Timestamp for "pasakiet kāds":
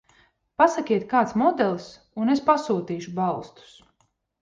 0.61-1.35